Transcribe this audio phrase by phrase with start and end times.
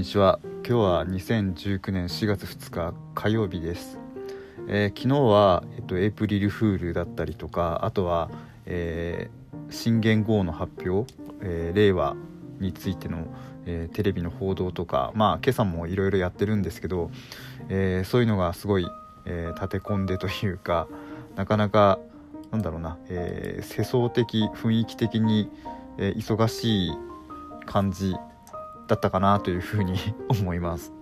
[0.00, 0.40] にちは。
[0.66, 3.98] 今日は2019年4月2日火曜日です、
[4.66, 8.30] えー昨日は、えっと、エイプリルフールだったりとかあとは、
[8.64, 12.16] えー新元号の発表、えー令和
[12.60, 13.26] についての、
[13.66, 17.10] えーテレビの報道とかまあ今朝もいろいろやってるんですけど、
[17.68, 18.86] えーそういうのがすごい、
[19.26, 20.88] えー立て込んでというか
[21.36, 21.98] なかなか
[22.52, 25.50] なんだろうな、えー世相的雰囲気的に、
[25.98, 26.92] えー忙しい
[27.66, 28.14] 感じ
[28.90, 29.96] だったかなというふうに
[30.28, 30.92] 思います。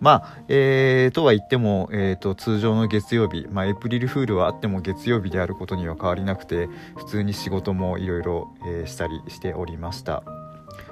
[0.00, 8.48] まあ、えーとは言っても、えー、と通常の月曜日、まあ、エイプリルフールはあっても月曜日であることには変わりなくて普通に仕事もいろいろ
[8.86, 10.22] したりしておりました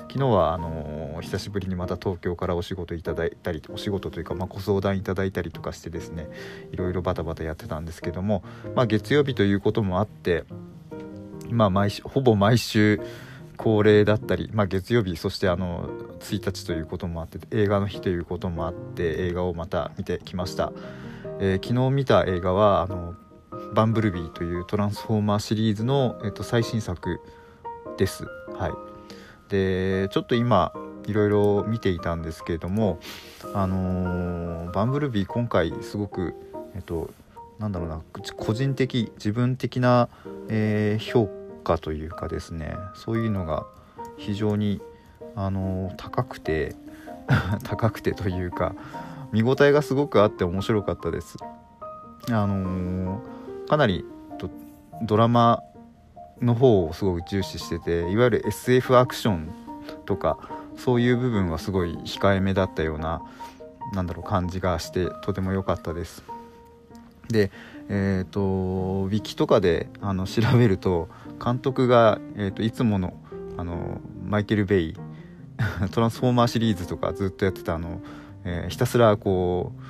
[0.08, 6.28] 昨日はあのー久しぶりにまた東京からお仕事いただいたりお仕事というか、まあ、ご相談いただいたりとかしてですね
[6.72, 10.44] いろいろバタバタやってたんですけども、まあ、月曜日ということもあって
[11.50, 13.00] まあ毎週ほぼ毎週
[13.58, 15.88] 恒例だったり、まあ、月曜日そしてあの
[16.20, 20.72] 1日ということもあって映画の日ということもあって映画をまた見てきました、
[21.40, 23.14] えー昨日見た映画はあの
[23.74, 27.20] 「バンブルビー」というトランスフォーマーシリーズの、えっと、最新作
[27.96, 28.24] です。
[28.56, 28.72] はい。
[29.50, 30.72] でちょっと今
[31.06, 33.00] いろいろ見ていたんですけれども
[33.54, 36.34] あのーバンブルビー今回すごく
[36.74, 37.10] えっと
[37.58, 38.02] なんだろうな
[38.36, 40.08] 個人的自分的な、
[40.48, 41.37] えー評価
[41.78, 43.66] というかですねそういうのが
[44.16, 44.80] 非常に
[45.36, 46.74] あの高くて
[47.64, 48.74] 高くてというか
[49.32, 51.36] 見応えがすごくあって面白かったです。
[52.30, 53.20] あの
[53.68, 54.04] かなり
[55.02, 55.62] ドラマ
[56.40, 59.50] の方をすごく重視してていわゆる SF アクション
[60.06, 60.38] とか
[60.76, 63.22] そういう部分はすごい控えめだったような
[63.92, 66.22] なんだろう感じがしてとても良かったです。
[67.28, 67.50] で
[67.88, 71.08] えー、とウィキとかであの調べると
[71.42, 73.14] 監督が、えー、といつもの
[73.56, 74.96] あのマイケル・ベイ
[75.90, 78.00] トランスフォーマーシリーズとかずっとやってたあの、
[78.44, 79.82] えーひたすらこう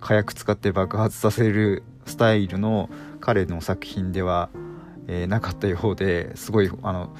[0.00, 2.90] 火薬使って爆発させるスタイルの
[3.20, 4.50] 彼の作品では、
[5.06, 7.14] えーなかったようですごいあの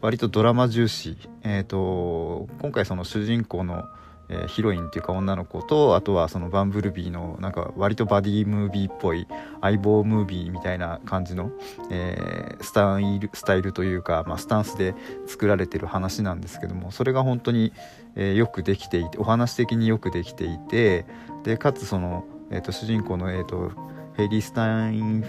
[0.00, 3.84] 割とドラマ重視、えー、と今回その主人公の、
[4.30, 9.26] えーヒロインっていうか女の子とあとはそのバンブルビーのなんか割とバディムービーっぽい
[9.60, 11.50] 相棒ムービーみたいな感じの、
[11.90, 14.94] えースタイルスタイルというか、まあ、スタンスで
[15.26, 17.72] 作られてる話なんですけどもそれが本当に、
[18.16, 21.04] えーよくできていてお話的によくできていて
[21.42, 23.72] でかつその、えー、と主人公の、えー、と
[24.16, 25.28] ヘイリー・スタインフ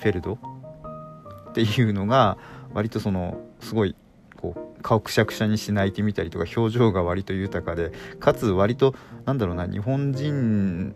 [0.00, 0.38] ェルド
[1.50, 2.38] っていうのが
[2.72, 3.96] 割とそのすごい
[4.40, 8.94] こう顔くしゃくしゃにして泣いてみたりとか表情が割と豊かでかつ割と
[9.26, 10.94] なんだろうな日本人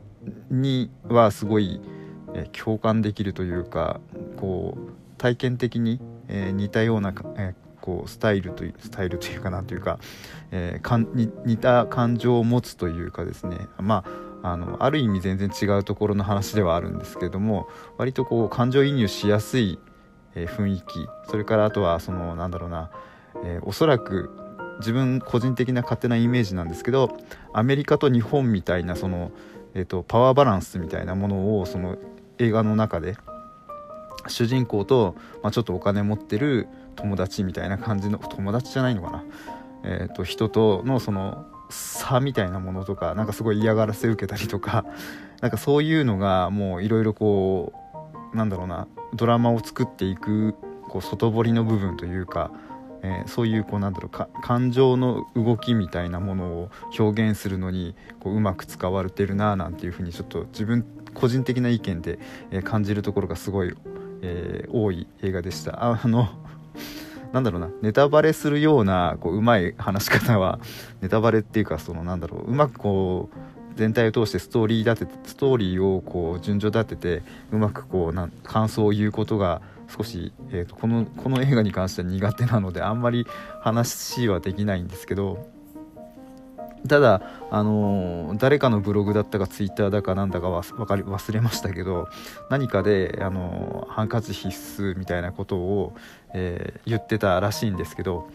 [0.51, 1.81] にはすごい、
[2.35, 4.01] え共感できるというか
[4.37, 9.99] こう体験的に、えー似たような、えーこうスタイルというスタイルというかなというか、
[10.53, 14.05] えーかんに似た感情を持つというかですねま
[14.43, 17.67] ああのある意味全然違うところの話ではあるんですけれども
[17.99, 19.81] 割とこう感情移入しやすい、
[20.37, 22.93] えー雰囲気それからあとはそのなんだろうな、
[23.45, 24.31] えーおそらく
[24.79, 27.17] 自分個人的な勝手なイメージなんですけど
[27.53, 29.31] アメリカと日本みたいなその、
[29.75, 31.97] えー、とパワーバランスみたいなものをその
[32.39, 33.17] 映画の中で
[34.29, 39.25] 主人公と、まあ、ちょっとお金持ってる友達みたいな感じの友達じゃないのかな、
[39.85, 44.85] えー、と人とのその差みたいなものとかなんかすごい嫌がらせ受けたりとか
[45.41, 47.73] なんかそういうのがもういろいろこ
[48.33, 50.55] うなんだろうなドラマを作っていく
[50.89, 52.51] こう外堀の部分というか、
[53.03, 62.19] えーそういうこうなんだろう感情の動きみたいなものを表現するのにこううまく使われてるななんていうふうにちょっと自分個人的な意見で、
[62.51, 63.75] えー感じるところがすごい、
[64.23, 65.85] えー多い映画でした。
[65.85, 66.29] ああの
[67.33, 70.59] なんだろうなネタバレするようなこううまい話し方は
[71.01, 73.39] ネタバレっていうかそのなんだろううまくこう
[73.75, 83.27] 全体を通してストーリー立てストーリーをこう順序立ててうまくこうなん感想を言うことが少し、えー、とこのこの映画に関しては苦手なのであんまり
[83.61, 85.51] 話はできないんですけど
[86.89, 92.09] ただ、あのー誰かのブログだったかツイッターだかなんだかわかり忘れましたけど
[92.51, 94.49] 何かで、あのーハンカチ必
[94.83, 95.95] 須みたいなことを、
[96.35, 98.29] えー言ってたらしいんですけど、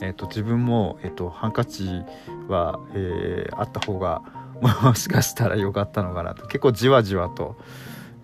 [0.00, 1.88] えー、と自分も、えー、とハンカチ
[2.48, 4.22] は、えーあった方が
[4.82, 7.56] もしかしたら良かったのかなと結構じわじわと、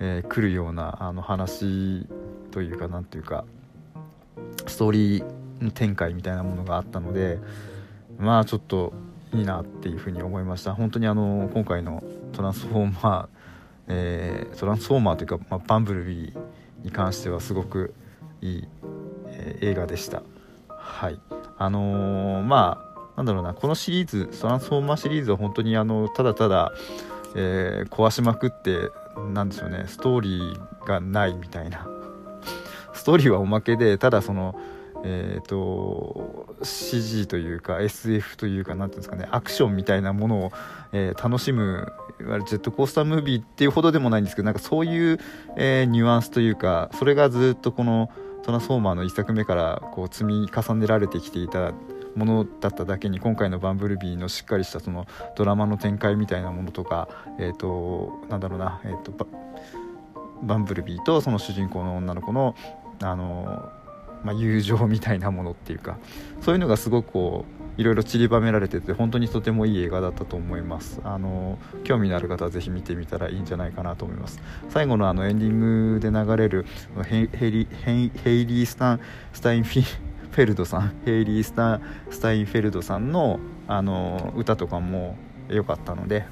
[0.01, 2.07] えー来るようなあの話
[2.51, 3.45] というかなんというか
[4.67, 7.39] ストーリー展開みたいなものがあったので
[8.19, 8.93] まあちょっと
[9.33, 10.75] いいなっていうふうに思いました。
[10.75, 12.03] 本当にあの今回の
[12.33, 13.29] トランスフォーマー、
[13.89, 17.95] えートランスフォーマーというか、まあ、バンブルビーに関してはすごく
[18.41, 18.69] いい、
[19.29, 20.23] えー映画でした。
[20.69, 21.21] はい。
[21.59, 26.73] あのーまあなんだろうなこのシリーズトランスフォーマーシリーズは本当にあのただただ、
[27.37, 28.91] えー、壊しまくって
[29.35, 32.00] なんでしょうねストーリーがないみたいな。
[33.01, 34.59] ストーリーはおまけでただその
[35.03, 40.53] えーと、CG というか SF というか何ていうんですかねアクションみたいなものを、
[40.93, 45.19] えー、楽しむいわゆるジェットコースタームービーっていうほどでもないんですけどなんかそういう、
[45.57, 48.11] えー、ニュアンスというかそれがずっとこの
[48.43, 51.73] トランスフォーマーの1作目からこう積み重ねられてきていた
[52.15, 55.07] ものだっただけに今回のバンブルビーのしっかりしたその
[55.37, 57.09] ドラマの展開みたいなものとか、
[57.39, 59.13] えーと、なんだろうな、えーと、
[60.43, 62.55] バンブルビーとその主人公の女の子の
[63.03, 63.73] あの
[64.23, 65.99] まあ、友情みたいなものっていうか
[66.43, 67.47] そういうのがすごくこ
[67.79, 71.01] ういろいろ散りばめられてて本当にとてもいい映画だったと思います。
[71.03, 74.39] あの興味のある方はぜひ見てみたらいいんじゃないかなと思います。
[74.69, 76.67] 最後のあのエンディングで流れる
[77.05, 79.01] ヘイリヘイリー・スタン
[79.33, 81.81] スタインフィフェルドさん ヘイリー・スタン
[82.11, 85.17] スタインフェルドさんのあの歌とかも
[85.49, 86.27] 良かったので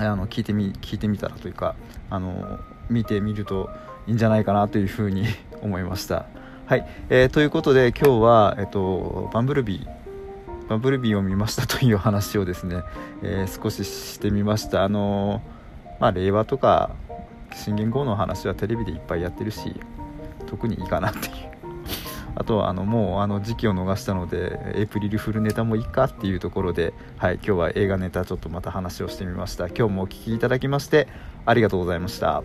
[0.00, 1.76] あの聞いてみ聞いてみたらというか
[2.08, 3.70] あの見てみると
[4.06, 5.24] いいんじゃないかなというふうに
[5.62, 6.26] 思いました。
[6.66, 12.82] はい、えー、ということで今日は、えっと、バンブルビーバンブルビーを見ましたという話をですね、
[13.22, 14.84] えー、少ししてみました。
[14.84, 15.42] あの
[15.98, 16.90] まあ令和とか
[17.54, 19.74] 新元号の話はテレビでいっぱいやってるし
[20.46, 21.50] 特にいいかなっていう。
[22.36, 29.66] あとはあのもうあの時期を逃したのでエイプリルフルネタもいいかっていうところで、はい、今日は映画ネタちょっとまた話をしてみました。
[29.66, 31.08] 今日もお聴きいただきまして
[31.44, 32.42] ありがとうございました。